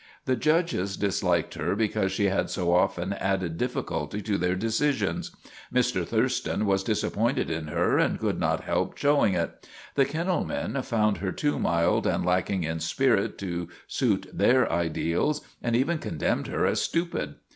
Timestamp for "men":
10.43-10.81